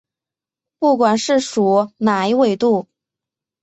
[0.79, 2.87] 不管是属哪一纬度。